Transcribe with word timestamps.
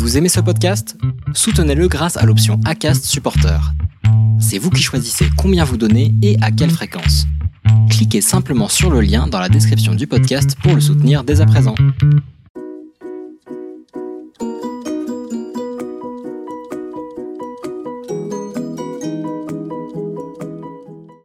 Vous 0.00 0.16
aimez 0.16 0.30
ce 0.30 0.40
podcast? 0.40 0.96
Soutenez-le 1.34 1.86
grâce 1.86 2.16
à 2.16 2.24
l'option 2.24 2.58
ACAST 2.64 3.04
Supporter. 3.04 3.60
C'est 4.40 4.56
vous 4.56 4.70
qui 4.70 4.82
choisissez 4.82 5.26
combien 5.36 5.62
vous 5.62 5.76
donnez 5.76 6.14
et 6.22 6.38
à 6.40 6.50
quelle 6.50 6.70
fréquence. 6.70 7.26
Cliquez 7.90 8.22
simplement 8.22 8.68
sur 8.68 8.88
le 8.88 9.02
lien 9.02 9.26
dans 9.26 9.38
la 9.38 9.50
description 9.50 9.94
du 9.94 10.06
podcast 10.06 10.56
pour 10.62 10.74
le 10.74 10.80
soutenir 10.80 11.22
dès 11.22 11.42
à 11.42 11.46
présent. 11.46 11.74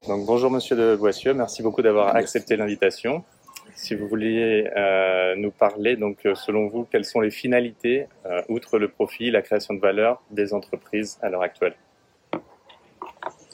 Donc, 0.06 0.26
bonjour 0.26 0.52
Monsieur 0.52 0.76
de 0.76 0.98
Boissieu, 0.98 1.34
merci 1.34 1.64
beaucoup 1.64 1.82
d'avoir 1.82 2.14
accepté 2.14 2.58
l'invitation. 2.58 3.24
Si 3.76 3.94
vous 3.94 4.08
vouliez 4.08 4.70
euh, 4.78 5.36
nous 5.36 5.52
parler, 5.52 5.98
donc 5.98 6.26
euh, 6.26 6.34
selon 6.34 6.68
vous, 6.68 6.88
quelles 6.90 7.04
sont 7.04 7.20
les 7.20 7.30
finalités, 7.30 8.08
euh, 8.26 8.42
outre 8.48 8.80
le 8.80 8.88
profit, 8.88 9.32
la 9.32 9.42
création 9.42 9.74
de 9.74 9.82
valeur 9.82 10.24
des 10.32 10.54
entreprises 10.54 11.20
à 11.22 11.30
l'heure 11.30 11.42
actuelle? 11.42 11.76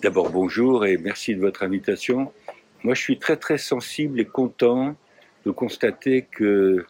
D'abord 0.04 0.30
bonjour 0.30 0.86
et 0.86 0.98
merci 0.98 1.36
de 1.36 1.42
votre 1.42 1.64
invitation. 1.64 2.32
Moi 2.84 2.94
je 2.94 3.02
suis 3.02 3.18
très 3.18 3.36
très 3.36 3.58
sensible 3.58 4.20
et 4.20 4.26
content 4.26 4.96
de 5.44 5.52
constater 5.52 6.28
que 6.32 6.86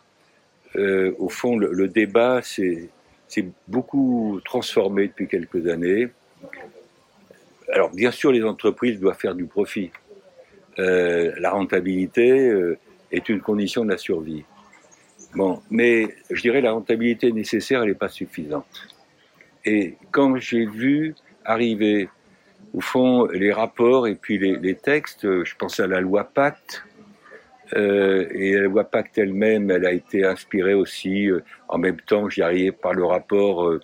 au 0.75 1.29
fond 1.29 1.57
le, 1.57 1.87
débat 1.87 2.41
s'est 2.41 2.89
beaucoup 3.67 4.39
transformé 4.45 5.07
depuis 5.07 5.27
quelques 5.27 5.67
années. 5.67 6.09
Alors 7.73 7.91
bien 7.91 8.11
sûr 8.11 8.31
les 8.31 8.43
entreprises 8.43 8.99
doivent 8.99 9.17
faire 9.17 9.35
du 9.35 9.45
profit. 9.45 9.91
La 10.77 11.51
rentabilité 11.51 12.77
est 13.11 13.29
une 13.29 13.41
condition 13.41 13.83
de 13.85 13.91
la 13.91 13.97
survie. 13.97 14.43
Bon, 15.35 15.61
mais 15.69 16.15
je 16.29 16.41
dirais 16.41 16.61
la 16.61 16.73
rentabilité 16.73 17.31
nécessaire, 17.31 17.83
elle 17.83 17.89
n'est 17.89 17.95
pas 17.95 18.09
suffisante. 18.09 18.87
Et 19.63 19.95
quand 20.11 20.35
j'ai 20.37 20.65
vu 20.65 21.15
arriver, 21.45 22.09
au 22.73 22.81
fond, 22.81 23.25
les 23.27 23.51
rapports 23.51 24.07
et 24.07 24.15
puis 24.15 24.37
les, 24.37 24.75
textes, 24.75 25.21
je 25.23 25.55
pense 25.55 25.79
à 25.79 25.87
la 25.87 26.01
loi 26.01 26.23
Pacte, 26.23 26.83
euh, 27.75 28.27
et 28.31 28.53
la 28.53 28.63
loi 28.63 28.83
Pacte 28.83 29.17
elle-même, 29.17 29.71
elle 29.71 29.85
a 29.85 29.91
été 29.91 30.25
inspirée 30.25 30.73
aussi, 30.73 31.29
euh, 31.29 31.41
en 31.69 31.77
même 31.77 31.99
temps, 32.01 32.29
j'y 32.29 32.41
arrivais 32.41 32.71
par 32.71 32.93
le 32.93 33.05
rapport 33.05 33.65
euh, 33.65 33.79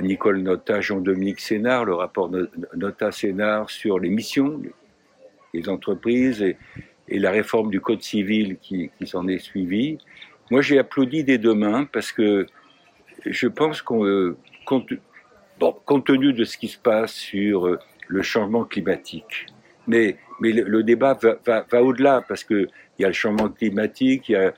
Nicole 0.00 0.38
Nota, 0.42 0.80
Jean-Dominique 0.80 1.40
Sénard, 1.40 1.86
le 1.86 1.94
rapport 1.94 2.30
Nota-Sénard 2.76 3.70
sur 3.70 3.98
les 3.98 4.10
missions 4.10 4.60
des 5.54 5.68
entreprises 5.68 6.42
et, 6.42 6.56
et 7.10 7.18
la 7.18 7.30
réforme 7.30 7.70
du 7.70 7.80
Code 7.80 8.02
civil 8.02 8.56
qui, 8.58 8.90
s'en 9.04 9.26
est 9.28 9.38
suivie. 9.38 9.98
Moi, 10.50 10.62
j'ai 10.62 10.78
applaudi 10.78 11.24
des 11.24 11.38
deux 11.38 11.54
mains 11.54 11.84
parce 11.92 12.12
que 12.12 12.46
je 13.26 13.48
pense 13.48 13.82
qu'on, 13.82 14.04
euh, 14.06 14.36
compte, 14.64 14.92
bon, 15.58 15.76
compte 15.84 16.06
tenu 16.06 16.32
de 16.32 16.44
ce 16.44 16.56
qui 16.56 16.68
se 16.68 16.78
passe 16.78 17.12
sur 17.12 17.66
euh, 17.66 17.78
le 18.08 18.22
changement 18.22 18.64
climatique, 18.64 19.46
mais, 19.86 20.16
mais 20.40 20.52
le, 20.52 20.82
débat 20.82 21.18
va, 21.44 21.82
au-delà 21.82 22.24
parce 22.26 22.44
que 22.44 22.68
il 22.98 23.02
y 23.02 23.04
a 23.04 23.08
le 23.08 23.14
changement 23.14 23.48
climatique, 23.48 24.28
il 24.28 24.32
y 24.32 24.36
a 24.36 24.52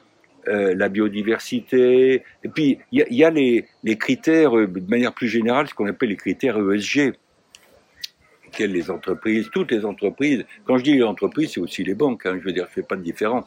euh, 0.48 0.74
la 0.74 0.88
biodiversité, 0.88 2.22
et 2.44 2.48
puis 2.48 2.78
il 2.92 3.04
y 3.10 3.24
a, 3.24 3.30
les, 3.30 3.66
les, 3.84 3.96
critères, 3.96 4.52
de 4.52 4.90
manière 4.90 5.12
plus 5.12 5.28
générale, 5.28 5.68
ce 5.68 5.74
qu'on 5.74 5.86
appelle 5.86 6.10
les 6.10 6.16
critères 6.16 6.58
ESG, 6.58 7.12
les 8.58 8.90
entreprises, 8.90 9.48
toutes 9.52 9.72
les 9.72 9.84
entreprises, 9.84 10.44
quand 10.66 10.78
je 10.78 10.84
dis 10.84 10.94
les 10.94 11.02
entreprises, 11.02 11.52
c'est 11.54 11.60
aussi 11.60 11.84
les 11.84 11.94
banques, 11.94 12.26
hein, 12.26 12.36
je 12.38 12.44
veux 12.44 12.52
dire, 12.52 12.66
je 12.68 12.74
fais 12.74 12.82
pas 12.82 12.96
de 12.96 13.02
différence 13.02 13.44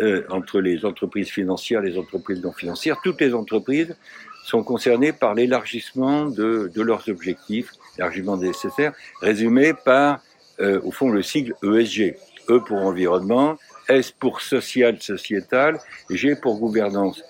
euh, 0.00 0.24
entre 0.30 0.60
les 0.60 0.84
entreprises 0.84 1.30
financières 1.30 1.84
et 1.84 1.90
les 1.90 1.98
entreprises 1.98 2.42
non 2.42 2.52
financières, 2.52 2.98
toutes 3.02 3.20
les 3.20 3.34
entreprises 3.34 3.96
sont 4.44 4.62
concernées 4.62 5.12
par 5.12 5.34
l'élargissement 5.34 6.26
de, 6.26 6.70
leurs 6.76 7.08
objectifs, 7.08 7.72
l'élargissement 7.96 8.36
nécessaire, 8.36 8.92
résumé 9.20 9.72
par, 9.84 10.20
euh, 10.60 10.80
au 10.84 10.92
fond, 10.92 11.10
le 11.10 11.22
sigle 11.22 11.54
ESG. 11.62 12.14
E 12.48 12.60
pour 12.60 12.78
environnement, 12.78 13.58
S 13.88 14.12
pour 14.12 14.40
social, 14.40 15.00
sociétal, 15.00 15.80
G 16.10 16.36
pour 16.36 16.58
gouvernance. 16.58 17.22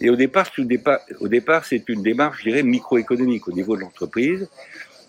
Et 0.00 0.10
au 0.10 0.16
départ, 0.16 0.46
c'est 1.64 1.88
une 1.88 2.02
démarche, 2.02 2.38
je 2.38 2.50
dirais, 2.50 2.62
microéconomique 2.62 3.46
au 3.46 3.52
niveau 3.52 3.76
de 3.76 3.82
l'entreprise. 3.82 4.48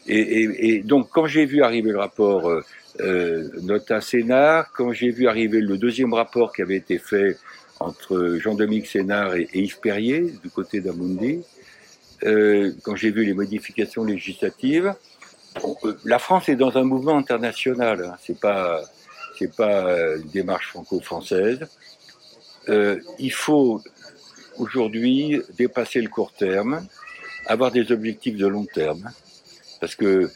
Et, 0.07 0.19
et, 0.19 0.67
et, 0.67 0.81
donc, 0.81 1.09
quand 1.09 1.25
j'ai 1.25 1.45
vu 1.45 1.63
arriver 1.63 1.91
le 1.91 1.99
rapport 1.99 2.49
euh, 2.49 2.63
euh, 3.01 3.49
Nota 3.63 4.01
Sénard, 4.01 4.71
quand 4.73 4.93
j'ai 4.93 5.09
vu 5.09 5.27
arriver 5.27 5.61
le 5.61 5.77
deuxième 5.77 6.13
rapport 6.13 6.53
qui 6.53 6.61
avait 6.61 6.77
été 6.77 6.99
fait 6.99 7.37
entre 7.79 8.37
Jean-Dominique 8.39 8.87
Sénard 8.87 9.35
et, 9.35 9.47
et, 9.53 9.59
Yves 9.61 9.79
Perrier, 9.79 10.33
du 10.43 10.49
côté 10.49 10.79
d'Amundi, 10.79 11.41
euh, 12.23 12.71
quand 12.83 12.95
j'ai 12.95 13.11
vu 13.11 13.25
les 13.25 13.33
modifications 13.33 14.03
législatives, 14.03 14.93
euh, 15.63 15.93
la 16.03 16.19
France 16.19 16.49
est 16.49 16.55
dans 16.55 16.77
un 16.77 16.83
mouvement 16.83 17.17
international. 17.17 18.05
Hein, 18.05 18.17
c'est 18.21 18.39
pas 18.39 18.81
c'est 19.37 19.55
pas 19.55 19.85
euh, 19.85 20.17
une 20.21 20.29
démarche 20.29 20.69
franco-française. 20.69 21.67
Euh, 22.69 22.99
il 23.19 23.31
faut 23.31 23.81
aujourd'hui 24.57 25.41
dépasser 25.57 26.01
le 26.01 26.09
court 26.09 26.31
terme, 26.33 26.85
avoir 27.45 27.71
des 27.71 27.91
objectifs 27.91 28.37
de 28.37 28.47
long 28.47 28.65
terme, 28.65 29.11
parce 29.85 29.93
que 29.93 30.31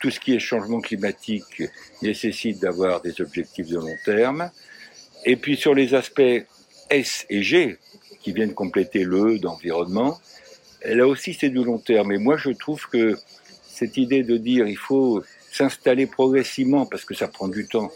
tout 0.00 0.10
ce 0.12 0.20
qui 0.20 0.36
est 0.36 0.38
changement 0.38 0.80
climatique 0.80 1.64
nécessite 2.00 2.60
d'avoir 2.60 3.00
des 3.00 3.20
objectifs 3.20 3.66
de 3.66 3.78
long 3.78 3.96
terme. 4.04 4.52
Et 5.24 5.34
puis 5.34 5.56
sur 5.56 5.74
les 5.74 5.94
aspects 5.94 6.46
S 6.90 7.26
et 7.28 7.42
G, 7.42 7.76
qui 8.22 8.32
viennent 8.32 8.54
compléter 8.54 9.02
le 9.02 9.34
E 9.34 9.38
d'environnement, 9.40 10.20
là 10.84 11.08
aussi 11.08 11.34
c'est 11.34 11.48
du 11.48 11.64
long 11.64 11.78
terme. 11.78 12.12
Et 12.12 12.18
moi 12.18 12.36
je 12.36 12.50
trouve 12.50 12.86
que 12.86 13.16
cette 13.66 13.96
idée 13.96 14.22
de 14.22 14.36
dire 14.36 14.68
il 14.68 14.78
faut 14.78 15.24
s'installer 15.50 16.06
progressivement, 16.06 16.86
parce 16.86 17.04
que 17.04 17.16
ça 17.16 17.26
prend 17.26 17.48
du 17.48 17.66
temps, 17.66 17.90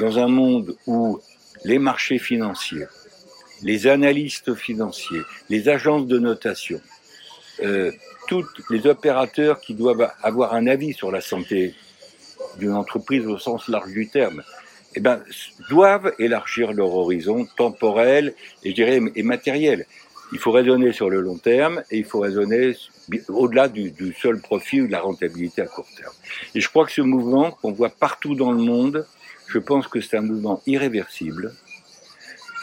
dans 0.00 0.18
un 0.18 0.28
monde 0.28 0.76
où 0.86 1.18
les 1.64 1.78
marchés 1.78 2.18
financiers, 2.18 2.88
les 3.62 3.86
analystes 3.86 4.54
financiers, 4.54 5.22
les 5.48 5.70
agences 5.70 6.06
de 6.06 6.18
notation, 6.18 6.82
euh, 7.64 7.92
tous 8.28 8.46
les 8.70 8.86
opérateurs 8.86 9.60
qui 9.60 9.74
doivent 9.74 10.10
avoir 10.22 10.54
un 10.54 10.66
avis 10.66 10.92
sur 10.92 11.10
la 11.10 11.20
santé 11.20 11.74
d'une 12.58 12.72
entreprise 12.72 13.26
au 13.26 13.38
sens 13.38 13.68
large 13.68 13.92
du 13.92 14.08
terme, 14.08 14.42
eh 14.94 15.00
ben, 15.00 15.22
doivent 15.70 16.12
élargir 16.18 16.72
leur 16.72 16.94
horizon 16.94 17.46
temporel 17.56 18.34
et, 18.62 18.70
je 18.70 18.74
dirais, 18.74 19.00
et 19.14 19.22
matériel. 19.22 19.86
Il 20.32 20.38
faut 20.38 20.52
raisonner 20.52 20.92
sur 20.92 21.10
le 21.10 21.20
long 21.20 21.36
terme 21.36 21.82
et 21.90 21.98
il 21.98 22.04
faut 22.04 22.20
raisonner 22.20 22.74
au-delà 23.28 23.68
du, 23.68 23.90
du, 23.90 24.14
seul 24.14 24.40
profit 24.40 24.82
ou 24.82 24.86
de 24.86 24.92
la 24.92 25.00
rentabilité 25.00 25.62
à 25.62 25.66
court 25.66 25.88
terme. 25.96 26.12
Et 26.54 26.60
je 26.60 26.68
crois 26.68 26.86
que 26.86 26.92
ce 26.92 27.02
mouvement 27.02 27.50
qu'on 27.50 27.72
voit 27.72 27.90
partout 27.90 28.34
dans 28.34 28.52
le 28.52 28.62
monde, 28.62 29.06
je 29.48 29.58
pense 29.58 29.88
que 29.88 30.00
c'est 30.00 30.16
un 30.16 30.22
mouvement 30.22 30.62
irréversible 30.66 31.52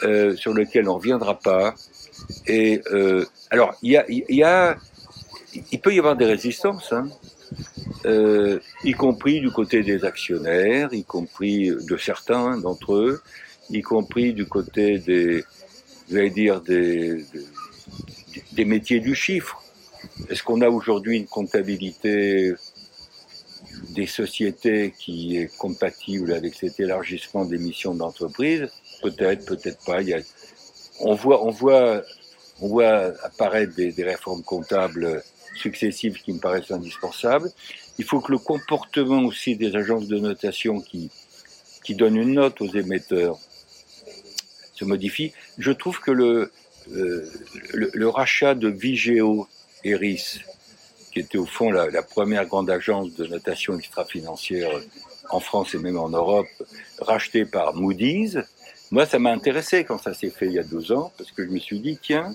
euh, 0.02 0.34
sur 0.34 0.54
lequel 0.54 0.88
on 0.88 0.94
ne 0.94 0.98
reviendra 0.98 1.38
pas. 1.38 1.74
Et 2.46 2.80
euh, 2.92 3.24
alors, 3.50 3.74
il 3.82 3.92
y 3.92 3.96
a, 3.96 4.04
y 4.08 4.42
a, 4.42 4.76
il 5.72 5.80
peut 5.80 5.94
y 5.94 5.98
avoir 5.98 6.16
des 6.16 6.26
résistances, 6.26 6.92
hein, 6.92 7.08
euh, 8.06 8.60
y 8.84 8.92
compris 8.92 9.40
du 9.40 9.50
côté 9.50 9.82
des 9.82 10.04
actionnaires, 10.04 10.92
y 10.92 11.04
compris 11.04 11.70
de 11.70 11.96
certains 11.96 12.58
d'entre 12.58 12.94
eux, 12.94 13.22
y 13.70 13.82
compris 13.82 14.32
du 14.32 14.46
côté 14.46 14.98
des, 14.98 15.44
j'allais 16.10 16.30
dire 16.30 16.60
des, 16.60 17.24
des, 18.52 18.64
métiers 18.64 19.00
du 19.00 19.14
chiffre. 19.14 19.62
Est-ce 20.28 20.42
qu'on 20.42 20.60
a 20.60 20.68
aujourd'hui 20.68 21.18
une 21.18 21.26
comptabilité 21.26 22.54
des 23.90 24.06
sociétés 24.06 24.94
qui 24.98 25.36
est 25.36 25.56
compatible 25.58 26.32
avec 26.32 26.54
cet 26.54 26.80
élargissement 26.80 27.44
des 27.44 27.58
missions 27.58 27.94
d'entreprise? 27.94 28.68
Peut-être, 29.02 29.44
peut-être 29.46 29.84
pas. 29.84 30.02
Il 30.02 30.08
y 30.08 30.14
a, 30.14 30.20
on 31.00 31.14
voit, 31.14 31.44
on 31.44 31.50
voit, 31.50 32.02
on 32.60 32.68
voit 32.68 33.12
apparaître 33.24 33.74
des, 33.74 33.94
réformes 33.98 34.42
comptables 34.42 35.22
successives 35.54 36.20
qui 36.22 36.32
me 36.32 36.38
paraissent 36.38 36.70
indispensables. 36.70 37.50
Il 37.98 38.04
faut 38.04 38.20
que 38.20 38.32
le 38.32 38.38
comportement 38.38 39.22
aussi 39.24 39.56
des 39.56 39.76
agences 39.76 40.08
de 40.08 40.18
notation 40.18 40.80
qui, 40.80 41.10
qui 41.84 41.94
donnent 41.94 42.16
une 42.16 42.34
note 42.34 42.60
aux 42.60 42.68
émetteurs 42.68 43.38
se 44.74 44.84
modifie. 44.84 45.32
Je 45.58 45.72
trouve 45.72 46.00
que 46.00 46.10
le, 46.10 46.52
euh, 46.92 47.30
le, 47.72 47.90
le, 47.92 48.08
rachat 48.08 48.54
de 48.54 48.68
Vigeo 48.68 49.46
Eris, 49.84 50.40
qui 51.12 51.20
était 51.20 51.38
au 51.38 51.46
fond 51.46 51.70
la, 51.70 51.90
la, 51.90 52.02
première 52.02 52.46
grande 52.46 52.70
agence 52.70 53.14
de 53.14 53.26
notation 53.26 53.76
extra-financière 53.78 54.70
en 55.30 55.40
France 55.40 55.74
et 55.74 55.78
même 55.78 55.98
en 55.98 56.08
Europe, 56.08 56.48
rachetée 56.98 57.44
par 57.44 57.74
Moody's. 57.74 58.38
Moi, 58.90 59.06
ça 59.06 59.18
m'a 59.18 59.30
intéressé 59.30 59.84
quand 59.84 59.98
ça 59.98 60.14
s'est 60.14 60.30
fait 60.30 60.46
il 60.46 60.52
y 60.52 60.58
a 60.58 60.64
deux 60.64 60.90
ans, 60.90 61.12
parce 61.16 61.30
que 61.30 61.44
je 61.44 61.50
me 61.50 61.60
suis 61.60 61.78
dit, 61.78 61.98
tiens, 62.02 62.34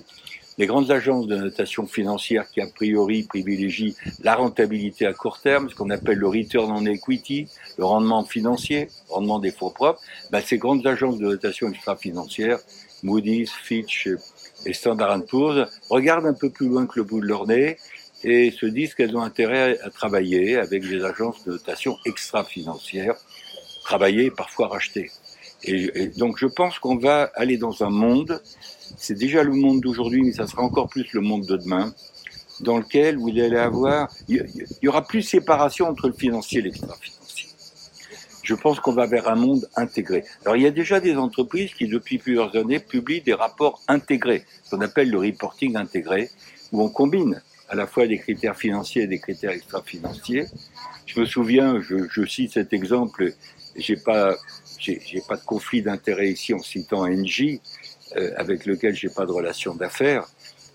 les 0.58 0.66
grandes 0.66 0.90
agences 0.90 1.26
de 1.26 1.36
notation 1.36 1.86
financière 1.86 2.48
qui 2.50 2.60
a 2.60 2.66
priori 2.66 3.24
privilégient 3.24 3.94
la 4.22 4.34
rentabilité 4.34 5.06
à 5.06 5.12
court 5.12 5.40
terme, 5.40 5.68
ce 5.68 5.74
qu'on 5.74 5.90
appelle 5.90 6.18
le 6.18 6.28
return 6.28 6.70
on 6.70 6.86
equity, 6.86 7.48
le 7.76 7.84
rendement 7.84 8.24
financier, 8.24 8.88
rendement 9.08 9.38
des 9.38 9.50
fonds 9.50 9.70
propres, 9.70 10.00
ben, 10.30 10.40
ces 10.40 10.58
grandes 10.58 10.86
agences 10.86 11.18
de 11.18 11.26
notation 11.26 11.68
extra-financière, 11.68 12.58
Moody's, 13.02 13.50
Fitch, 13.50 14.08
et 14.64 14.72
Standard 14.72 15.24
Poor's 15.26 15.68
regardent 15.90 16.26
un 16.26 16.34
peu 16.34 16.50
plus 16.50 16.68
loin 16.68 16.86
que 16.86 16.98
le 16.98 17.04
bout 17.04 17.20
de 17.20 17.26
leur 17.26 17.46
nez 17.46 17.76
et 18.24 18.50
se 18.50 18.66
disent 18.66 18.94
qu'elles 18.94 19.16
ont 19.16 19.22
intérêt 19.22 19.78
à 19.80 19.90
travailler 19.90 20.56
avec 20.56 20.82
des 20.88 21.04
agences 21.04 21.44
de 21.44 21.52
notation 21.52 21.98
extra-financières, 22.06 23.14
travailler 23.84 24.26
et 24.26 24.30
parfois 24.30 24.68
racheter. 24.68 25.10
Et, 25.62 26.08
donc 26.08 26.38
je 26.38 26.46
pense 26.46 26.78
qu'on 26.78 26.96
va 26.96 27.30
aller 27.34 27.56
dans 27.56 27.82
un 27.82 27.90
monde, 27.90 28.40
c'est 28.96 29.18
déjà 29.18 29.42
le 29.42 29.52
monde 29.52 29.80
d'aujourd'hui, 29.80 30.22
mais 30.22 30.32
ça 30.32 30.46
sera 30.46 30.62
encore 30.62 30.88
plus 30.88 31.12
le 31.12 31.20
monde 31.20 31.46
de 31.46 31.56
demain, 31.56 31.92
dans 32.60 32.78
lequel 32.78 33.18
vous 33.18 33.28
allez 33.28 33.56
avoir, 33.56 34.08
il 34.28 34.46
y 34.82 34.88
aura 34.88 35.06
plus 35.06 35.22
séparation 35.22 35.88
entre 35.88 36.08
le 36.08 36.14
financier 36.14 36.60
et 36.60 36.62
l'extra-financier. 36.62 37.48
Je 38.42 38.54
pense 38.54 38.78
qu'on 38.78 38.92
va 38.92 39.06
vers 39.06 39.28
un 39.28 39.34
monde 39.34 39.68
intégré. 39.74 40.24
Alors 40.44 40.56
il 40.56 40.62
y 40.62 40.66
a 40.66 40.70
déjà 40.70 41.00
des 41.00 41.16
entreprises 41.16 41.74
qui 41.74 41.88
depuis 41.88 42.18
plusieurs 42.18 42.54
années 42.56 42.78
publient 42.78 43.20
des 43.20 43.34
rapports 43.34 43.82
intégrés, 43.88 44.44
ce 44.62 44.70
qu'on 44.70 44.82
appelle 44.82 45.10
le 45.10 45.18
reporting 45.18 45.76
intégré, 45.76 46.30
où 46.72 46.82
on 46.82 46.88
combine 46.88 47.42
à 47.68 47.74
la 47.74 47.86
fois 47.86 48.06
des 48.06 48.18
critères 48.18 48.56
financiers 48.56 49.02
et 49.02 49.06
des 49.08 49.18
critères 49.18 49.50
extra-financiers. 49.50 50.46
Je 51.06 51.20
me 51.20 51.26
souviens, 51.26 51.80
je, 51.80 52.08
je 52.08 52.24
cite 52.24 52.52
cet 52.52 52.72
exemple, 52.72 53.32
j'ai 53.74 53.96
pas, 53.96 54.36
j'ai 54.78 55.22
pas 55.26 55.36
de 55.36 55.44
conflit 55.44 55.82
d'intérêt 55.82 56.30
ici 56.30 56.54
en 56.54 56.60
citant 56.60 57.06
NJ, 57.06 57.58
euh, 58.16 58.32
avec 58.36 58.66
lequel 58.66 58.94
j'ai 58.94 59.08
pas 59.08 59.26
de 59.26 59.32
relation 59.32 59.74
d'affaires. 59.74 60.26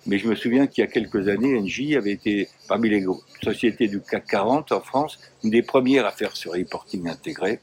Mais 0.06 0.18
je 0.18 0.28
me 0.28 0.36
souviens 0.36 0.68
qu'il 0.68 0.84
y 0.84 0.88
a 0.88 0.90
quelques 0.90 1.28
années, 1.28 1.60
NJ 1.60 1.96
avait 1.96 2.12
été 2.12 2.50
parmi 2.68 2.90
les 2.90 3.06
sociétés 3.44 3.88
du 3.88 4.02
CAC 4.02 4.26
40 4.26 4.72
en 4.72 4.82
France, 4.82 5.20
une 5.44 5.52
des 5.52 5.62
premières 5.62 6.06
à 6.06 6.12
faire 6.12 6.36
ce 6.36 6.50
reporting 6.50 7.08
intégré, 7.08 7.60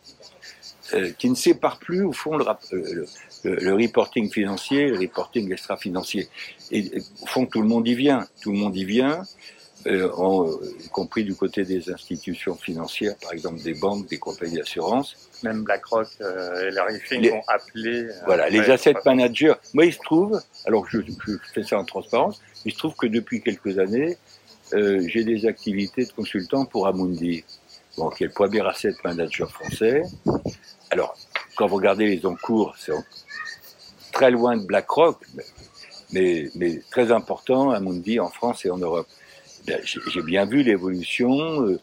euh, 0.95 1.11
qui 1.19 1.29
ne 1.29 1.35
sépare 1.35 1.79
plus 1.79 2.05
au 2.05 2.13
fond 2.13 2.37
le, 2.37 2.47
euh, 3.45 3.75
reporting 3.75 4.31
financier, 4.31 4.87
le 4.87 4.99
reporting 4.99 5.53
extra-financier. 5.53 6.29
Et, 6.71 6.91
au 7.21 7.27
fond, 7.27 7.45
tout 7.45 7.61
le 7.61 7.69
monde 7.69 7.87
y 7.89 7.95
vient. 7.95 8.27
Tout 8.41 8.53
le 8.53 8.59
monde 8.59 8.77
y 8.77 8.85
vient, 8.85 9.23
en, 9.87 10.51
y 10.85 10.89
compris 10.89 11.25
du 11.25 11.35
côté 11.35 11.65
des 11.65 11.91
institutions 11.91 12.55
financières, 12.55 13.17
par 13.23 13.33
exemple 13.33 13.63
des 13.63 13.75
banques, 13.75 14.07
des 14.09 14.19
compagnies 14.19 14.57
d'assurance. 14.57 15.17
Même 15.43 15.63
BlackRock 15.63 16.09
euh, 16.21 16.69
et 16.69 16.71
Larry 16.73 16.99
Fink 17.01 17.33
ont 17.33 17.43
appelé. 17.47 18.05
Euh, 18.05 18.13
voilà, 18.27 18.49
les 18.51 18.71
asset 18.71 18.95
managers. 19.05 19.55
Moi, 19.75 19.87
il 19.87 19.93
se 19.93 20.01
trouve, 20.01 20.41
alors 20.67 20.87
je, 20.89 20.99
je, 21.01 21.37
fais 21.55 21.63
ça 21.63 21.79
en 21.79 21.85
transparence, 21.85 22.41
il 22.65 22.73
se 22.73 22.79
trouve 22.79 22.95
que 22.95 23.07
depuis 23.07 23.41
quelques 23.41 23.79
années, 23.79 24.17
euh, 24.75 25.03
j'ai 25.07 25.25
des 25.25 25.47
activités 25.47 26.05
de 26.05 26.13
consultant 26.13 26.67
pour 26.67 26.87
Amundi, 26.87 27.45
bon, 27.97 28.11
qui 28.11 28.25
est 28.25 28.27
le 28.27 28.33
premier 28.33 28.67
asset 28.67 28.95
manager 29.05 29.51
français. 29.51 30.03
Alors, 30.91 31.17
quand 31.57 31.67
vous 31.67 31.77
regardez 31.77 32.07
les 32.07 32.27
encours, 32.27 32.75
c'est 32.79 32.93
très 34.13 34.31
loin 34.31 34.57
de 34.57 34.67
BlackRock, 34.67 35.19
mais, 36.13 36.51
mais 36.55 36.81
très 36.91 37.13
important, 37.13 37.71
à 37.71 37.81
Mundi, 37.81 38.19
en 38.21 38.29
France 38.29 38.65
et 38.65 38.71
en 38.71 38.79
Europe. 38.79 39.07
Ben, 39.69 39.81
j'ai 39.85 40.23
bien 40.23 40.47
vu 40.47 40.63
l'évolution 40.63 41.63
euh, 41.67 41.79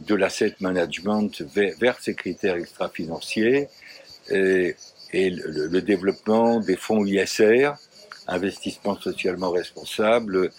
de 0.00 0.14
l'asset 0.14 0.54
management 0.60 1.42
vers, 1.42 2.00
ces 2.00 2.14
critères 2.14 2.54
extra-financiers 2.56 3.68
et, 4.30 4.74
le, 5.12 5.80
développement 5.80 6.60
des 6.60 6.76
fonds 6.76 7.04
ISR, 7.04 7.72
investissement 8.28 8.96
socialement 9.00 9.50
responsable. 9.50 10.50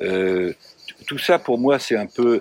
Euh, 0.00 0.54
tout 1.06 1.18
ça, 1.18 1.38
pour 1.38 1.58
moi, 1.58 1.78
c'est 1.78 1.96
un 1.96 2.06
peu, 2.06 2.40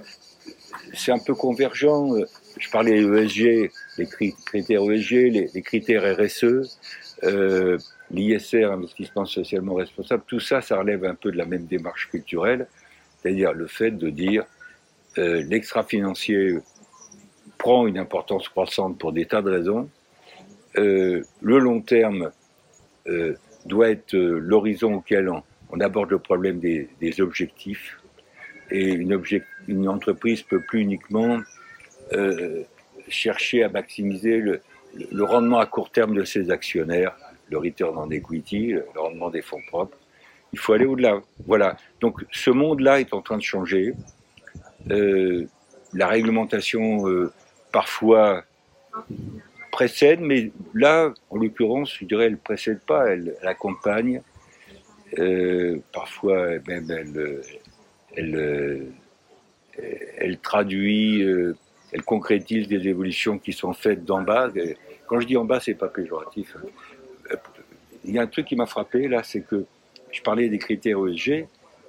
convergent. 1.38 2.16
Je 2.58 2.70
parlais 2.70 3.02
ESG, 3.02 3.72
les 3.98 4.08
critères 4.46 4.90
ESG, 4.90 5.12
les, 5.12 5.50
les 5.54 5.62
critères 5.62 6.18
RSE. 6.18 6.78
Euh, 7.24 7.78
l'ISR, 8.10 8.72
investissement 8.72 9.26
socialement 9.26 9.76
responsable, 9.76 10.24
tout 10.28 10.40
ça, 10.40 10.62
ça 10.62 10.78
relève 10.78 11.06
un 11.06 11.16
peu 11.16 11.32
de 11.32 11.38
la 11.38 11.46
même 11.46 11.66
démarche 11.66 12.10
culturelle, 12.10 12.68
c'est-à-dire 13.22 13.54
le 13.54 13.68
fait 13.68 13.92
de 13.92 14.10
dire 14.10 14.46
euh, 15.18 15.44
l'extra-financier 15.44 16.58
prend 17.58 17.86
une 17.86 17.98
importance 17.98 18.50
croissante 18.50 18.98
pour 18.98 19.14
des 19.14 19.26
tas 19.26 19.42
de 19.42 19.52
raisons, 19.52 19.90
euh, 20.78 21.22
le 21.42 21.60
long 21.60 21.82
terme 21.82 22.32
euh, 23.08 23.36
doit 23.66 23.90
être 23.90 24.16
euh, 24.16 24.40
l'horizon 24.40 24.96
auquel 24.96 25.30
on, 25.30 25.80
aborde 25.80 26.12
le 26.12 26.20
problème 26.20 26.60
des, 26.60 27.22
objectifs, 27.22 28.00
et 28.72 28.90
une, 28.90 29.14
object, 29.14 29.46
une, 29.68 29.88
entreprise 29.88 30.42
peut 30.44 30.62
plus 30.62 30.82
uniquement 30.82 31.40
chercher 33.08 33.64
à 33.64 33.70
maximiser 33.70 34.42
le 34.42 35.24
rendement 35.24 35.60
à 35.60 35.66
court 35.66 35.90
terme 35.90 36.14
de 36.14 36.26
ses 36.26 36.52
actionnaires, 36.52 37.16
le 37.50 37.58
return 37.58 37.98
on 37.98 38.10
equity, 38.12 38.74
le 38.74 38.86
rendement 38.96 39.30
des 39.30 39.42
fonds 39.42 39.62
propres. 39.68 39.98
Il 40.54 40.60
faut 40.60 40.74
aller 40.74 40.86
au-delà. 40.86 41.22
Voilà. 41.46 41.78
Donc 42.00 42.26
ce 42.32 42.50
monde-là 42.50 43.00
est 43.00 43.14
en 43.14 43.22
train 43.22 43.38
de 43.38 43.44
changer. 43.44 43.94
Euh, 44.90 45.46
la 45.94 46.08
réglementation 46.08 47.08
euh, 47.08 47.32
parfois 47.72 48.44
précède, 49.72 50.20
mais 50.20 50.52
là, 50.74 51.14
en 51.30 51.38
l'occurrence, 51.38 51.96
je 52.00 52.06
dirais, 52.06 52.26
elle 52.26 52.38
précède 52.38 52.80
pas, 52.80 53.08
elle, 53.08 53.36
accompagne. 53.44 54.22
Euh, 55.20 55.80
parfois, 55.94 56.60
même 56.68 56.90
elle, 56.90 57.42
elle, 58.16 58.88
elle 60.18 60.38
traduit, 60.40 61.22
elle 61.92 62.04
concrétise 62.04 62.68
des 62.68 62.88
évolutions 62.88 63.38
qui 63.38 63.54
sont 63.54 63.74
faites 63.74 64.06
d'en 64.06 64.22
bas. 64.22 64.50
Quand 65.08 65.20
je 65.20 65.28
dis 65.28 65.38
en 65.38 65.46
bas, 65.46 65.60
c'est 65.60 65.74
pas 65.74 65.90
péjoratif. 65.90 66.56
Il 68.04 68.16
y 68.16 68.20
a 68.20 68.22
un 68.22 68.28
truc 68.28 68.48
qui 68.48 68.56
m'a 68.56 68.66
frappé 68.66 69.08
là, 69.08 69.24
c'est 69.24 69.42
que 69.42 69.66
je 70.12 70.22
parlais 70.22 70.50
des 70.50 70.58
critères 70.58 70.98
ESG. 71.08 71.48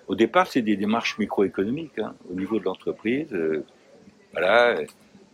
Au 0.08 0.14
départ, 0.14 0.46
c'est 0.46 0.62
des 0.62 0.76
démarches 0.76 1.18
microéconomiques 1.18 1.98
hein, 1.98 2.14
au 2.30 2.34
niveau 2.34 2.58
de 2.58 2.64
l'entreprise. 2.64 3.32
Euh, 3.32 3.64
voilà, 4.32 4.76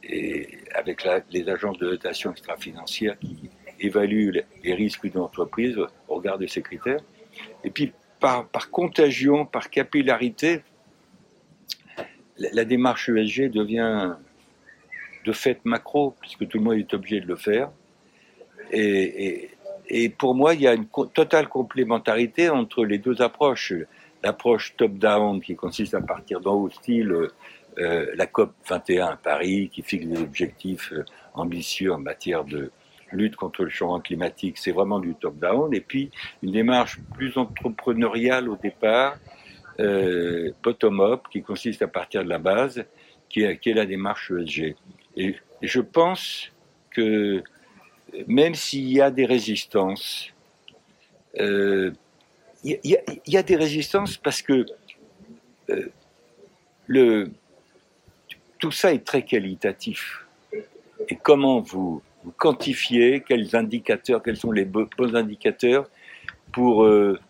et 0.02 0.48
avec 0.74 1.06
les 1.30 1.48
agences 1.48 1.78
de 1.78 1.90
notation 1.90 2.30
extra-financière 2.30 3.18
qui 3.18 3.50
évaluent 3.80 4.32
les, 4.62 4.74
risques 4.74 5.08
d'une 5.10 5.20
entreprise 5.20 5.76
au 6.08 6.14
regard 6.16 6.38
de 6.38 6.46
ces 6.46 6.62
critères. 6.62 7.00
Et 7.64 7.70
puis, 7.70 7.92
par, 8.20 8.48
contagion, 8.70 9.46
par 9.46 9.70
capillarité, 9.70 10.62
la, 12.36 12.64
démarche 12.64 13.08
ESG 13.08 13.50
devient 13.50 14.14
de 15.24 15.32
fait 15.32 15.60
macro, 15.64 16.14
puisque 16.20 16.48
tout 16.48 16.58
le 16.58 16.64
monde 16.64 16.78
est 16.78 16.94
obligé 16.94 17.20
de 17.20 17.26
le 17.26 17.36
faire. 17.36 17.70
Et, 18.72 19.50
et 19.88 20.08
pour 20.08 20.34
moi, 20.34 20.54
il 20.54 20.60
y 20.60 20.68
a 20.68 20.74
une 20.74 20.86
totale 20.86 21.48
complémentarité 21.48 22.50
entre 22.50 22.84
les 22.84 22.98
deux 22.98 23.22
approches. 23.22 23.72
L'approche 24.22 24.74
top-down 24.76 25.40
qui 25.40 25.56
consiste 25.56 25.94
à 25.94 26.00
partir 26.00 26.40
d'en 26.40 26.54
haut, 26.54 26.70
style 26.70 27.30
euh, 27.78 28.06
la 28.14 28.26
COP 28.26 28.52
21 28.68 29.06
à 29.06 29.16
Paris, 29.16 29.70
qui 29.72 29.82
fixe 29.82 30.06
des 30.06 30.20
objectifs 30.20 30.92
euh, 30.92 31.04
ambitieux 31.34 31.92
en 31.92 31.98
matière 31.98 32.44
de 32.44 32.70
lutte 33.12 33.36
contre 33.36 33.62
le 33.62 33.70
changement 33.70 34.00
climatique, 34.00 34.58
c'est 34.58 34.72
vraiment 34.72 34.98
du 34.98 35.14
top-down. 35.14 35.72
Et 35.72 35.80
puis 35.80 36.10
une 36.42 36.52
démarche 36.52 36.98
plus 37.14 37.38
entrepreneuriale 37.38 38.48
au 38.48 38.56
départ, 38.56 39.16
euh, 39.80 40.50
bottom-up, 40.62 41.22
qui 41.30 41.42
consiste 41.42 41.80
à 41.82 41.88
partir 41.88 42.24
de 42.24 42.28
la 42.28 42.38
base, 42.38 42.84
qui 43.30 43.42
est, 43.42 43.58
qui 43.58 43.70
est 43.70 43.74
la 43.74 43.86
démarche 43.86 44.32
ESG. 44.32 44.74
Et, 45.16 45.36
et 45.62 45.66
je 45.66 45.80
pense 45.80 46.50
que 46.90 47.42
même 48.26 48.54
s'il 48.54 48.90
y 48.90 49.00
a 49.00 49.10
des 49.10 49.26
résistances, 49.26 50.32
euh, 51.40 51.92
il 52.64 52.78
y, 52.84 53.36
a 53.36 53.42
des 53.42 53.56
résistances 53.56 54.16
parce 54.16 54.42
que 54.42 54.66
euh, 55.70 57.26
tout 58.58 58.72
ça 58.72 58.92
est 58.92 59.04
très 59.04 59.22
qualitatif. 59.22 60.26
Et 61.08 61.16
comment 61.16 61.60
vous, 61.60 62.02
quantifiez, 62.36 63.22
quels 63.26 63.54
indicateurs, 63.54 64.22
quels 64.22 64.36
sont 64.36 64.50
les 64.50 64.64
bons 64.64 65.14
indicateurs 65.14 65.88
pour 66.52 66.84
euh, 66.84 67.20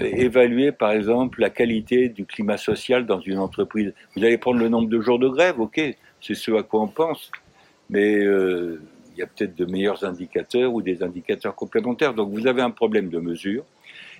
évaluer, 0.00 0.70
par 0.70 0.92
exemple, 0.92 1.40
la 1.40 1.50
qualité 1.50 2.08
du 2.08 2.24
climat 2.24 2.56
social 2.56 3.04
dans 3.04 3.20
une 3.20 3.38
entreprise? 3.38 3.92
Vous 4.14 4.24
allez 4.24 4.38
prendre 4.38 4.60
le 4.60 4.68
nombre 4.68 4.88
de 4.88 5.00
jours 5.00 5.18
de 5.18 5.28
grève, 5.28 5.58
ok, 5.58 5.80
c'est 6.20 6.34
ce 6.34 6.52
à 6.52 6.62
quoi 6.62 6.82
on 6.82 6.88
pense, 6.88 7.32
mais 7.90 8.24
il 9.16 9.20
y 9.20 9.22
a 9.22 9.26
peut-être 9.26 9.54
de 9.54 9.64
meilleurs 9.64 10.04
indicateurs 10.04 10.74
ou 10.74 10.82
des 10.82 11.02
indicateurs 11.02 11.54
complémentaires. 11.54 12.12
Donc 12.12 12.30
vous 12.30 12.46
avez 12.46 12.60
un 12.60 12.70
problème 12.70 13.08
de 13.08 13.18
mesure 13.18 13.64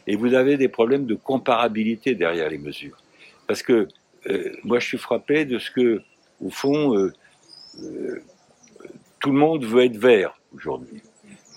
et 0.07 0.17
vous 0.17 0.33
avez 0.33 0.57
des 0.57 0.69
problèmes 0.69 1.05
de 1.05 1.15
comparabilité 1.15 2.15
derrière 2.15 2.49
les 2.49 2.59
mesures. 2.59 2.97
Parce 3.47 3.63
que 3.63 3.89
euh, 4.29 4.53
moi 4.65 4.79
je 4.79 4.87
suis 4.87 4.99
frappé 4.99 5.45
de 5.45 5.59
ce 5.59 5.71
que, 5.71 6.03
au 6.41 6.51
fond, 6.51 6.97
euh, 6.97 7.13
euh, 7.83 8.23
tout 9.21 9.31
le 9.33 9.39
monde 9.39 9.65
veut 9.65 9.85
être 9.85 9.99
vert 9.99 10.41
aujourd'hui. 10.55 11.03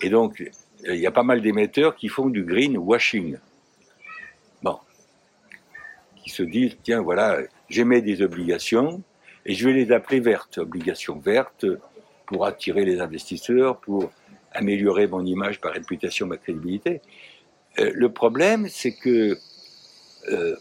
Et 0.02 0.10
donc 0.10 0.44
il 0.84 0.96
y 0.96 1.06
a 1.06 1.10
pas 1.10 1.22
mal 1.22 1.40
d'émetteurs 1.40 1.96
qui 1.96 2.08
font 2.08 2.28
du 2.28 2.44
green 2.44 2.76
washing. 2.76 3.38
Bon. 4.62 4.78
Qui 6.22 6.30
se 6.30 6.42
disent, 6.42 6.76
tiens, 6.82 7.00
voilà, 7.00 7.38
j'émets 7.70 8.02
des 8.02 8.20
obligations 8.20 9.02
et 9.46 9.54
je 9.54 9.66
vais 9.66 9.72
les 9.72 9.92
appeler 9.92 10.20
vertes. 10.20 10.58
Obligations 10.58 11.18
vertes, 11.18 11.64
pour 12.30 12.46
attirer 12.46 12.84
les 12.84 13.00
investisseurs, 13.00 13.80
pour 13.80 14.12
améliorer 14.52 15.08
mon 15.08 15.26
image, 15.26 15.58
ma 15.64 15.70
réputation, 15.70 16.28
ma 16.28 16.36
crédibilité. 16.36 17.00
Euh, 17.80 17.90
le 17.92 18.12
problème, 18.12 18.68
c'est 18.68 18.92
que 18.92 19.36
euh, 20.30 20.56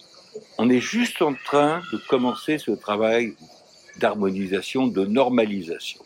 on 0.58 0.68
est 0.68 0.80
juste 0.80 1.22
en 1.22 1.36
train 1.36 1.84
de 1.94 1.98
commencer 2.10 2.58
ce 2.58 2.72
travail 2.72 3.36
d'harmonisation, 4.00 4.88
de 4.88 5.06
normalisation. 5.06 6.02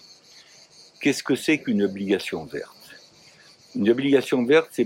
Qu'est-ce 1.00 1.24
que 1.24 1.36
c'est 1.36 1.60
qu'une 1.60 1.84
obligation 1.84 2.44
verte? 2.44 2.96
Une 3.76 3.90
obligation 3.90 4.44
verte, 4.44 4.82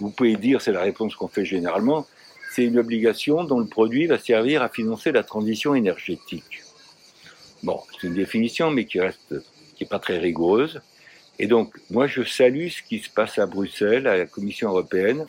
vous 0.00 0.10
pouvez 0.10 0.36
dire, 0.36 0.62
c'est 0.62 0.72
la 0.72 0.80
réponse 0.80 1.16
qu'on 1.16 1.28
fait 1.28 1.44
généralement, 1.44 2.06
c'est 2.54 2.64
une 2.64 2.78
obligation 2.78 3.44
dont 3.44 3.60
le 3.60 3.66
produit 3.66 4.06
va 4.06 4.18
servir 4.18 4.62
à 4.62 4.70
financer 4.70 5.12
la 5.12 5.22
transition 5.22 5.74
énergétique. 5.74 6.62
Bon, 7.62 7.82
c'est 7.92 8.06
une 8.06 8.14
définition, 8.14 8.70
mais 8.70 8.86
qui 8.86 9.00
reste, 9.00 9.34
qui 9.78 9.84
n'est 9.84 9.88
pas 9.88 9.98
très 9.98 10.18
rigoureuse. 10.18 10.80
Et 11.38 11.46
donc, 11.46 11.72
moi, 11.90 12.06
je 12.06 12.24
salue 12.24 12.68
ce 12.68 12.82
qui 12.82 12.98
se 12.98 13.08
passe 13.08 13.38
à 13.38 13.46
Bruxelles, 13.46 14.06
à 14.08 14.16
la 14.16 14.26
Commission 14.26 14.70
européenne. 14.70 15.24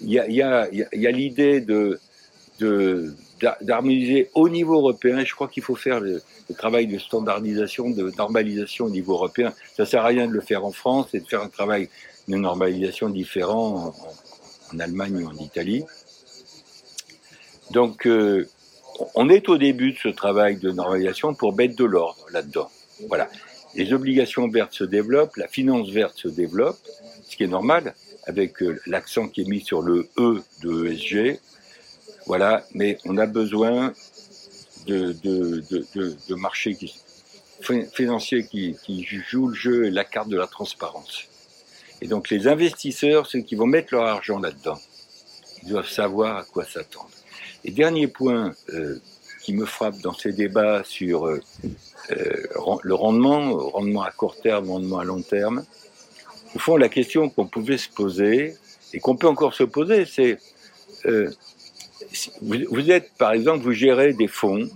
Il 0.00 0.10
y 0.10 0.42
a, 0.42 0.68
l'idée 1.10 1.60
de, 1.60 2.00
d'harmoniser 3.62 4.30
au 4.34 4.48
niveau 4.48 4.74
européen. 4.74 5.24
Je 5.24 5.34
crois 5.34 5.48
qu'il 5.48 5.62
faut 5.62 5.76
faire 5.76 6.00
le, 6.00 6.22
travail 6.56 6.86
de 6.86 6.98
standardisation, 6.98 7.90
de 7.90 8.10
normalisation 8.16 8.86
au 8.86 8.90
niveau 8.90 9.12
européen. 9.12 9.52
Ça 9.76 9.86
sert 9.86 10.02
à 10.04 10.08
rien 10.08 10.26
de 10.26 10.32
le 10.32 10.40
faire 10.40 10.64
en 10.64 10.72
France 10.72 11.14
et 11.14 11.20
de 11.20 11.26
faire 11.26 11.42
un 11.42 11.48
travail 11.48 11.88
de 12.26 12.36
normalisation 12.36 13.08
différent 13.08 13.94
en, 14.72 14.74
en 14.74 14.80
Allemagne 14.80 15.22
ou 15.22 15.28
en 15.28 15.36
Italie. 15.36 15.84
Donc, 17.70 18.06
euh, 18.06 18.48
on 19.14 19.28
est 19.28 19.48
au 19.48 19.58
début 19.58 19.92
de 19.92 19.98
ce 19.98 20.08
travail 20.08 20.56
de 20.56 20.70
normalisation 20.70 21.34
pour 21.34 21.54
mettre 21.54 21.76
de 21.76 21.84
l'ordre 21.84 22.26
là-dedans. 22.32 22.70
Voilà. 23.08 23.28
Les 23.74 23.92
obligations 23.92 24.48
vertes 24.48 24.74
se 24.74 24.84
développent, 24.84 25.36
la 25.36 25.48
finance 25.48 25.90
verte 25.90 26.16
se 26.16 26.28
développe, 26.28 26.78
ce 27.28 27.36
qui 27.36 27.44
est 27.44 27.48
normal, 27.48 27.94
avec 28.26 28.62
euh, 28.62 28.80
l'accent 28.86 29.28
qui 29.28 29.42
est 29.42 29.48
mis 29.48 29.60
sur 29.60 29.82
le 29.82 30.08
E 30.18 30.42
de 30.62 30.86
ESG. 30.86 31.40
Voilà, 32.26 32.64
mais 32.74 32.98
on 33.04 33.16
a 33.16 33.26
besoin 33.26 33.92
de, 34.86 35.12
de, 35.22 35.64
de, 35.94 36.16
de 36.28 36.34
marchés 36.34 36.74
qui, 36.74 36.94
financiers 37.92 38.46
qui, 38.46 38.76
qui 38.84 39.04
jouent 39.04 39.48
le 39.48 39.54
jeu 39.54 39.86
et 39.86 39.90
la 39.90 40.04
carte 40.04 40.28
de 40.28 40.36
la 40.36 40.46
transparence. 40.46 41.24
Et 42.00 42.06
donc 42.06 42.30
les 42.30 42.46
investisseurs, 42.46 43.26
ceux 43.26 43.40
qui 43.40 43.54
vont 43.54 43.66
mettre 43.66 43.94
leur 43.94 44.04
argent 44.04 44.38
là-dedans, 44.38 44.78
ils 45.62 45.68
doivent 45.70 45.88
savoir 45.88 46.36
à 46.36 46.44
quoi 46.44 46.64
s'attendre. 46.64 47.10
Et 47.64 47.70
dernier 47.70 48.06
point 48.06 48.54
euh, 48.70 49.00
qui 49.42 49.52
me 49.52 49.64
frappe 49.64 49.98
dans 50.00 50.12
ces 50.12 50.32
débats 50.32 50.84
sur 50.84 51.26
euh, 51.26 51.42
le 52.10 52.94
rendement, 52.94 53.56
rendement 53.56 54.02
à 54.02 54.10
court 54.10 54.36
terme, 54.36 54.70
rendement 54.70 54.98
à 54.98 55.04
long 55.04 55.22
terme, 55.22 55.64
au 56.54 56.58
fond, 56.58 56.76
la 56.76 56.88
question 56.88 57.28
qu'on 57.28 57.46
pouvait 57.46 57.78
se 57.78 57.88
poser 57.88 58.54
et 58.92 59.00
qu'on 59.00 59.16
peut 59.16 59.28
encore 59.28 59.54
se 59.54 59.64
poser, 59.64 60.06
c'est 60.06 60.38
euh, 61.06 61.30
vous, 62.40 62.90
êtes, 62.90 63.12
par 63.18 63.32
exemple, 63.32 63.62
vous 63.62 63.72
gérez 63.72 64.14
des 64.14 64.28
fonds, 64.28 64.68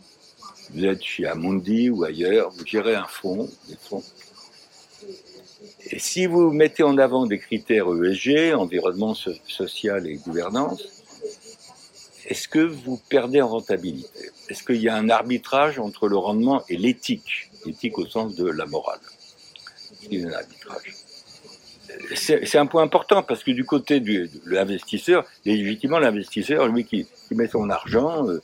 vous 0.75 0.85
êtes 0.85 1.03
chez 1.03 1.27
Amundi 1.27 1.89
ou 1.91 2.05
ailleurs, 2.05 2.51
vous 2.51 2.67
gérez 2.67 2.95
un 2.95 3.07
fonds, 3.07 3.49
des 3.69 3.77
fonds. 3.77 4.03
Et 5.91 5.99
si 5.99 6.27
vous 6.27 6.51
mettez 6.51 6.83
en 6.83 6.99
avant 6.99 7.27
des 7.27 7.39
critères 7.39 7.87
ESG, 7.89 8.55
environnement 8.55 9.15
social 9.15 10.07
et 10.07 10.15
gouvernance, 10.17 11.02
est-ce 12.33 12.49
que 12.49 12.61
vous 12.61 12.99
perdez 13.11 13.43
en 13.43 13.49
rentabilité? 13.49 14.31
Est-ce 14.49 14.63
qu'il 14.63 14.81
y 14.81 14.89
a 14.89 14.97
un 14.97 15.11
arbitrage 15.11 15.79
entre 15.79 16.09
le 16.09 16.17
rendement 16.17 16.65
et 16.71 16.79
l'éthique? 16.79 17.51
L'éthique 17.67 17.99
au 17.99 18.07
sens 18.07 18.35
de 18.37 18.49
la 18.49 18.65
morale. 18.65 19.01
Il 20.11 20.19
y 20.19 20.25
a 20.25 20.29
un 20.29 20.33
arbitrage? 20.33 20.95
C'est 22.15 22.57
un 22.57 22.65
point 22.65 22.85
important 22.85 23.23
parce 23.23 23.45
que 23.45 23.51
du 23.51 23.67
côté 23.67 24.01
de 24.01 24.31
l'investisseur, 24.47 25.27
légitimement 25.45 25.99
l'investisseur, 25.99 26.69
lui 26.69 26.85
qui, 26.87 27.07
qui, 27.29 27.35
met 27.35 27.49
son 27.49 27.69
argent, 27.69 28.27
euh, 28.27 28.41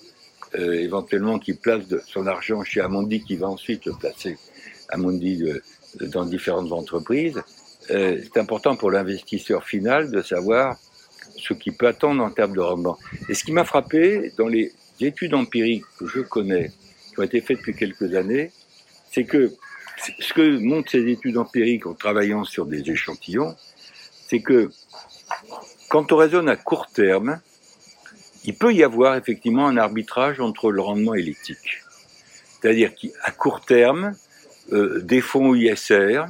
euh, 0.59 0.75
éventuellement 0.75 1.39
qui 1.39 1.55
place 1.55 1.85
son 2.07 2.27
argent 2.27 2.63
chez 2.65 2.83
Amundi, 2.83 3.25
qui 3.25 3.37
va 3.37 3.49
ensuite 3.49 3.87
le 3.87 3.95
placer 3.95 4.37
Amundi 4.91 5.39
de, 5.39 5.63
dans 6.09 6.27
différentes 6.27 6.73
entreprises, 6.73 7.41
euh, 7.91 8.21
c'est 8.23 8.39
important 8.39 8.77
pour 8.77 8.91
l'investisseur 8.91 9.65
final 9.65 10.11
de 10.11 10.21
savoir 10.21 10.77
ce 11.39 11.55
qui 11.55 11.71
peut 11.71 11.87
attendre 11.87 12.23
en 12.23 12.31
termes 12.31 12.55
de 12.55 12.61
rendement. 12.61 12.99
Et 13.29 13.35
ce 13.35 13.45
qui 13.45 13.53
m'a 13.53 13.65
frappé 13.65 14.33
dans 14.37 14.49
les 14.49 14.73
études 15.01 15.35
empiriques 15.35 15.85
que 15.99 16.07
je 16.07 16.21
connais, 16.21 16.73
qui 17.11 17.21
ont 17.21 17.23
été 17.23 17.41
faites 17.41 17.59
depuis 17.59 17.75
quelques 17.75 18.15
années, 18.15 18.51
c'est 19.11 19.25
que 19.25 19.53
ce 20.21 20.33
que 20.33 20.59
montrent 20.59 20.91
ces 20.91 21.07
études 21.09 21.39
empiriques 21.39 21.87
en 21.87 21.95
travaillant 21.95 22.45
sur 22.45 22.67
des 22.67 22.89
échantillons, 22.91 23.57
c'est 24.29 24.41
que 24.41 24.71
quand 25.89 26.13
on 26.13 26.17
raisonne 26.17 26.49
à 26.49 26.57
court 26.57 26.89
terme, 26.89 27.41
il 28.45 28.55
peut 28.55 28.73
y 28.73 28.85
avoir 28.85 29.17
effectivement 29.17 29.67
un 29.67 29.77
arbitrage 29.77 30.41
entre 30.41 30.71
le 30.71 30.81
rendement 30.81 31.15
et 31.15 31.23
l'éthique. 31.23 31.83
C'est-à-dire 32.61 32.95
qu'à 32.95 33.31
court 33.31 33.65
terme, 33.65 34.15
des 34.71 35.21
fonds 35.21 35.55
ISR, 35.55 36.25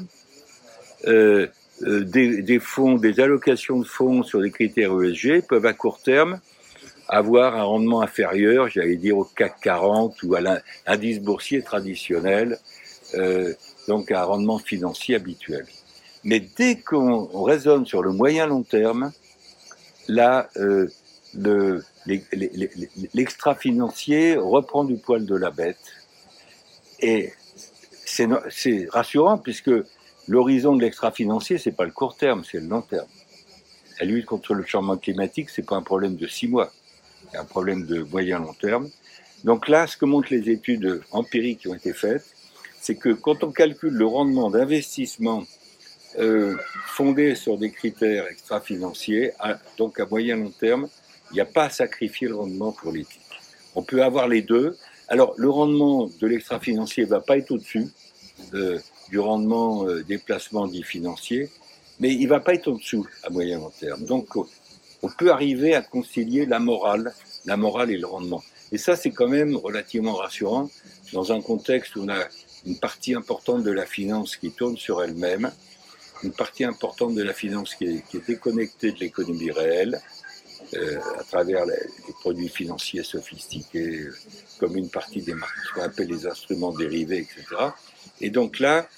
euh, 1.82 2.04
des, 2.04 2.42
des, 2.42 2.58
fonds, 2.58 2.96
des 2.96 3.20
allocations 3.20 3.78
de 3.78 3.86
fonds 3.86 4.22
sur 4.22 4.40
des 4.40 4.50
critères 4.50 4.92
ESG 5.00 5.46
peuvent 5.46 5.66
à 5.66 5.72
court 5.72 6.00
terme 6.02 6.40
avoir 7.08 7.56
un 7.56 7.62
rendement 7.62 8.02
inférieur, 8.02 8.68
j'allais 8.68 8.96
dire 8.96 9.16
au 9.16 9.24
CAC 9.24 9.60
40 9.62 10.22
ou 10.24 10.34
à 10.34 10.40
l'indice 10.40 11.20
boursier 11.20 11.62
traditionnel, 11.62 12.58
euh, 13.14 13.54
donc 13.88 14.10
à 14.12 14.22
un 14.22 14.24
rendement 14.24 14.58
financier 14.58 15.14
habituel. 15.16 15.66
Mais 16.24 16.40
dès 16.40 16.76
qu'on 16.80 17.42
raisonne 17.42 17.86
sur 17.86 18.02
le 18.02 18.12
moyen 18.12 18.46
long 18.46 18.62
terme, 18.62 19.12
là, 20.06 20.50
euh, 20.56 20.88
l'extra-financier 23.14 24.36
reprend 24.36 24.84
du 24.84 24.96
poil 24.96 25.24
de 25.24 25.36
la 25.36 25.50
bête. 25.50 25.78
Et 27.00 27.32
c'est 28.04 28.88
rassurant 28.90 29.38
puisque 29.38 29.70
L'horizon 30.28 30.76
de 30.76 30.82
l'extra-financier, 30.82 31.58
c'est 31.58 31.72
pas 31.72 31.84
le 31.84 31.90
court 31.90 32.16
terme, 32.16 32.44
c'est 32.44 32.60
le 32.60 32.66
long 32.66 32.82
terme. 32.82 33.08
La 33.98 34.06
lutte 34.06 34.26
contre 34.26 34.54
le 34.54 34.64
changement 34.64 34.96
climatique, 34.96 35.48
c'est 35.50 35.66
pas 35.66 35.76
un 35.76 35.82
problème 35.82 36.16
de 36.16 36.26
six 36.26 36.48
mois, 36.48 36.70
c'est 37.30 37.38
un 37.38 37.44
problème 37.44 37.86
de 37.86 38.02
moyen 38.02 38.38
long 38.38 38.52
terme. 38.52 38.88
Donc 39.44 39.68
là, 39.68 39.86
ce 39.86 39.96
que 39.96 40.04
montrent 40.04 40.32
les 40.32 40.50
études 40.50 41.02
empiriques 41.12 41.60
qui 41.60 41.68
ont 41.68 41.74
été 41.74 41.92
faites, 41.92 42.24
c'est 42.80 42.96
que 42.96 43.10
quand 43.10 43.42
on 43.42 43.50
calcule 43.50 43.94
le 43.94 44.06
rendement 44.06 44.50
d'investissement 44.50 45.44
euh, 46.18 46.56
fondé 46.86 47.34
sur 47.34 47.56
des 47.58 47.70
critères 47.70 48.26
extra-financiers, 48.28 49.32
donc 49.78 49.98
à 49.98 50.06
moyen 50.06 50.36
long 50.36 50.50
terme, 50.50 50.88
il 51.30 51.34
n'y 51.34 51.40
a 51.40 51.46
pas 51.46 51.64
à 51.64 51.70
sacrifier 51.70 52.28
le 52.28 52.36
rendement 52.36 52.72
pour 52.72 52.92
l'éthique. 52.92 53.20
On 53.74 53.82
peut 53.82 54.02
avoir 54.02 54.28
les 54.28 54.42
deux. 54.42 54.76
Alors, 55.08 55.34
le 55.36 55.48
rendement 55.48 56.10
de 56.20 56.26
l'extra-financier 56.26 57.04
va 57.04 57.20
pas 57.20 57.38
être 57.38 57.50
au-dessus. 57.50 57.88
Euh, 58.54 58.78
du 59.10 59.18
rendement 59.18 59.86
euh, 59.86 60.02
des 60.02 60.18
placements 60.18 60.66
dits 60.66 60.82
financiers, 60.82 61.50
mais 62.00 62.12
il 62.12 62.24
ne 62.24 62.28
va 62.28 62.40
pas 62.40 62.54
être 62.54 62.68
en 62.68 62.76
dessous 62.76 63.06
à 63.24 63.30
moyen 63.30 63.58
long 63.58 63.72
terme. 63.78 64.04
Donc, 64.04 64.36
on 65.02 65.08
peut 65.08 65.30
arriver 65.30 65.74
à 65.74 65.82
concilier 65.82 66.46
la 66.46 66.58
morale, 66.58 67.14
la 67.46 67.56
morale 67.56 67.90
et 67.90 67.98
le 67.98 68.06
rendement. 68.06 68.42
Et 68.72 68.78
ça, 68.78 68.96
c'est 68.96 69.10
quand 69.10 69.28
même 69.28 69.56
relativement 69.56 70.14
rassurant 70.14 70.70
dans 71.12 71.32
un 71.32 71.40
contexte 71.40 71.96
où 71.96 72.02
on 72.02 72.08
a 72.08 72.24
une 72.66 72.78
partie 72.78 73.14
importante 73.14 73.62
de 73.62 73.70
la 73.70 73.86
finance 73.86 74.36
qui 74.36 74.50
tourne 74.50 74.76
sur 74.76 75.02
elle-même, 75.02 75.50
une 76.22 76.32
partie 76.32 76.64
importante 76.64 77.14
de 77.14 77.22
la 77.22 77.32
finance 77.32 77.74
qui 77.74 77.84
est, 77.86 78.26
déconnectée 78.26 78.92
de 78.92 78.98
l'économie 78.98 79.50
réelle, 79.50 80.00
euh, 80.74 80.98
à 81.18 81.22
travers 81.22 81.64
les, 81.64 81.76
les, 82.06 82.12
produits 82.20 82.48
financiers 82.48 83.04
sophistiqués, 83.04 84.06
comme 84.58 84.76
une 84.76 84.90
partie 84.90 85.22
des 85.22 85.32
marques, 85.32 85.56
ce 85.68 85.74
qu'on 85.74 85.82
appelle 85.82 86.08
les 86.08 86.26
instruments 86.26 86.72
dérivés, 86.72 87.18
etc. 87.18 87.44
Et 88.20 88.30
donc 88.30 88.58
là, 88.58 88.88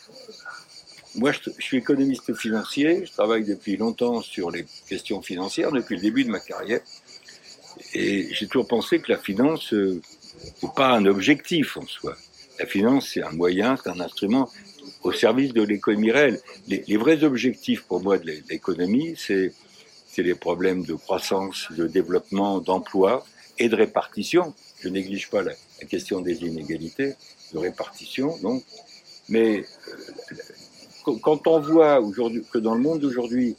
moi, 1.17 1.33
je, 1.33 1.51
suis 1.59 1.79
économiste 1.79 2.35
financier, 2.37 3.05
je 3.05 3.13
travaille 3.13 3.45
depuis 3.45 3.77
longtemps 3.77 4.23
sur 4.23 4.51
les 4.51 4.65
questions 4.89 5.23
financières, 5.23 5.73
depuis 5.73 5.97
le 5.97 6.03
début 6.03 6.25
de 6.25 6.31
ma 6.31 6.41
carrière. 6.41 6.81
Et 7.95 8.33
j'ai 8.33 8.47
toujours 8.47 8.69
pensé 8.69 9.01
que 9.01 9.11
la 9.11 9.19
finance, 9.19 9.73
euh, 9.73 10.01
n'est 10.63 10.69
pas 10.75 10.91
un 10.93 11.07
objectif 11.07 11.77
en 11.77 11.87
soi. 11.87 12.17
La 12.59 12.67
finance, 12.67 13.11
c'est 13.13 13.23
un 13.23 13.33
moyen, 13.33 13.77
c'est 13.77 13.91
un 13.91 14.01
instrument 14.01 14.49
au 15.03 15.13
service 15.13 15.53
de 15.53 15.63
l'économie 15.63 16.13
réelle. 16.13 16.41
Les, 16.69 16.85
les, 16.87 16.97
vrais 16.97 17.25
objectifs 17.25 17.83
pour 17.83 18.03
moi 18.03 18.19
de 18.19 18.33
l'économie, 18.49 19.15
c'est 19.17 19.53
les 20.19 20.35
problèmes 20.35 20.85
de 20.85 20.95
croissance, 20.95 21.69
de 21.71 21.87
développement, 21.87 22.61
d'emploi 22.61 23.25
et 23.59 23.69
de 23.69 23.75
répartition. 23.75 24.55
Je 24.81 24.89
néglige 24.89 25.31
pas 25.31 25.43
la, 25.43 25.53
la 25.81 25.87
question 25.87 26.21
des 26.21 26.43
inégalités, 26.43 27.15
de 27.53 27.59
répartition, 27.59 28.37
donc 28.39 28.63
mais 29.31 29.65
quand 31.05 31.47
on 31.47 31.61
voit 31.61 32.01
aujourd'hui 32.01 32.45
que 32.53 32.59
dans 32.59 32.75
le 32.75 32.81
monde 32.81 33.01
d'aujourd'hui, 33.01 33.57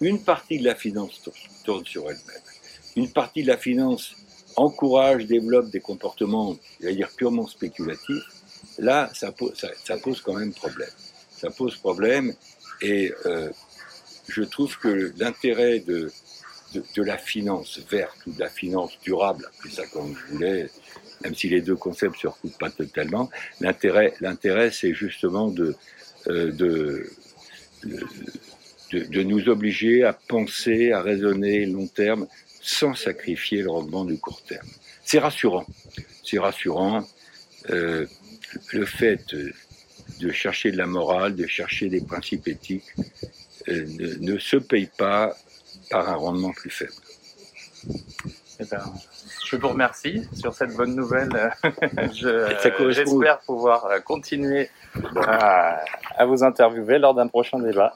une 0.00 0.20
partie 0.22 0.58
de 0.58 0.64
la 0.64 0.74
finance 0.74 1.20
tourne 1.64 1.84
sur 1.84 2.10
elle-même, 2.10 2.42
une 2.96 3.10
partie 3.10 3.42
de 3.42 3.48
la 3.48 3.56
finance 3.56 4.14
encourage, 4.56 5.26
développe 5.26 5.70
des 5.70 5.80
comportements, 5.80 6.56
dire 6.80 7.10
purement 7.16 7.46
spéculatifs, 7.46 8.24
là, 8.78 9.10
ça 9.14 9.30
pose, 9.32 9.54
ça, 9.54 9.68
ça 9.84 9.96
pose 9.98 10.20
quand 10.20 10.34
même 10.34 10.52
problème. 10.52 10.90
Ça 11.30 11.50
pose 11.50 11.76
problème 11.76 12.34
et 12.82 13.12
euh, 13.26 13.50
je 14.28 14.42
trouve 14.42 14.76
que 14.78 15.12
l'intérêt 15.16 15.80
de, 15.80 16.10
de, 16.74 17.02
la 17.02 17.18
finance 17.18 17.80
verte 17.90 18.16
ou 18.26 18.32
de 18.32 18.40
la 18.40 18.48
finance 18.48 18.98
durable, 19.02 19.46
appelez 19.46 19.74
ça 19.74 19.86
comme 19.86 20.12
vous 20.12 20.36
voulez, 20.36 20.66
même 21.22 21.34
si 21.34 21.48
les 21.48 21.60
deux 21.60 21.76
concepts 21.76 22.14
ne 22.16 22.20
se 22.20 22.26
recoupent 22.28 22.58
pas 22.58 22.70
totalement. 22.70 23.30
L'intérêt, 23.60 24.14
l'intérêt, 24.20 24.70
c'est 24.70 24.94
justement 24.94 25.48
de, 25.48 25.74
euh, 26.28 26.52
de, 26.52 27.10
de, 28.92 29.22
nous 29.22 29.48
obliger 29.48 30.04
à 30.04 30.12
penser, 30.12 30.92
à 30.92 31.02
raisonner 31.02 31.66
long 31.66 31.86
terme, 31.86 32.26
sans 32.62 32.94
sacrifier 32.94 33.62
le 33.62 33.70
rendement 33.70 34.04
du 34.04 34.18
court 34.18 34.42
terme. 34.42 34.68
C'est 35.04 35.18
rassurant. 35.18 35.66
C'est 36.24 36.38
rassurant. 36.38 37.06
Euh, 37.70 38.06
le 38.72 38.84
fait 38.84 39.34
de 40.20 40.30
chercher 40.32 40.72
de 40.72 40.76
la 40.76 40.86
morale, 40.86 41.36
de 41.36 41.46
chercher 41.46 41.88
des 41.88 42.00
principes 42.00 42.48
éthiques, 42.48 42.92
euh, 43.68 43.86
ne, 44.20 44.38
se 44.38 44.56
paye 44.56 44.88
pas 44.98 45.36
par 45.90 46.08
un 46.08 46.14
rendement 46.14 46.52
plus 46.52 46.70
faible. 46.70 46.92
Eh 48.60 48.64
ben, 48.70 48.82
je 49.46 49.56
vous 49.56 49.68
remercie 49.68 50.28
sur 50.34 50.54
cette 50.54 50.76
bonne 50.76 50.94
nouvelle. 50.94 51.52
J'espère 52.12 53.40
pouvoir 53.40 53.88
continuer 54.04 54.70
à, 55.16 55.80
à 56.16 56.26
vous 56.26 56.44
interviewer 56.44 56.98
lors 56.98 57.14
d'un 57.14 57.26
prochain 57.26 57.58
débat. 57.58 57.94